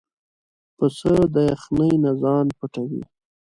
پسه 0.77 1.13
د 1.33 1.35
یخنۍ 1.51 1.93
نه 2.03 2.11
ځان 2.21 2.45
پټوي. 2.57 3.03